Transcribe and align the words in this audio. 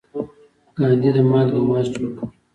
ګاندي 0.77 1.09
د 1.15 1.17
مالګې 1.29 1.61
مارچ 1.69 1.93
وکړ. 2.01 2.21